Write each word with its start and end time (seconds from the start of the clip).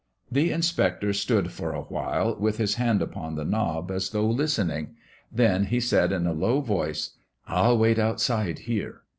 The 0.31 0.49
inspector 0.49 1.13
stood 1.13 1.51
for 1.51 1.73
a 1.73 1.81
while 1.83 2.35
with 2.35 2.57
his 2.57 2.73
hand 2.73 3.03
upon 3.03 3.35
the 3.35 3.45
knob 3.45 3.91
as 3.91 4.09
though 4.09 4.25
listening. 4.27 4.95
Then 5.31 5.65
he 5.65 5.79
said, 5.79 6.11
in 6.11 6.25
a 6.25 6.33
low 6.33 6.59
voice, 6.59 7.11
"I'll 7.47 7.77
wait 7.77 7.99
outside 7.99 8.57
here." 8.57 9.01